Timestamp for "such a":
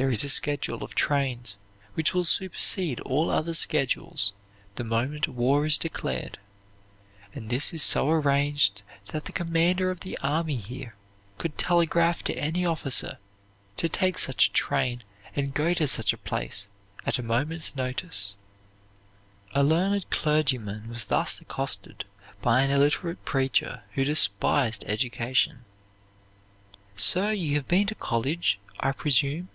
14.16-14.52, 15.86-16.16